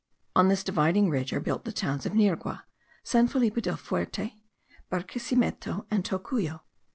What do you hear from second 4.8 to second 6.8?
Barquesimeto, and Tocuyo.